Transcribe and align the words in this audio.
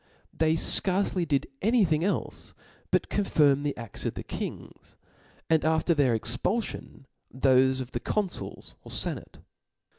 They 0.33 0.55
fcarce 0.55 1.27
did 1.27 1.45
any 1.61 1.85
thing 1.85 2.01
clfc 2.01 2.55
but 2.89 3.07
confirm 3.07 3.61
the 3.61 3.75
a6ts 3.77 4.05
of 4.07 4.13
the. 4.15 4.23
kings, 4.23 4.97
and 5.47 5.63
after 5.63 5.93
their 5.93 6.15
ex 6.15 6.35
pulfion, 6.37 7.05
thofe 7.37 7.81
of 7.81 7.91
the 7.91 7.99
confuls 7.99 8.73
or 8.83 8.89
fenate. 8.91 9.37